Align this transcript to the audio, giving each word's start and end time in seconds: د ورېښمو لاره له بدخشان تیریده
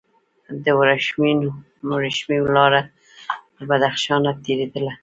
د 0.63 0.65
ورېښمو 1.91 2.49
لاره 2.55 2.81
له 3.57 3.63
بدخشان 3.69 4.23
تیریده 4.43 4.91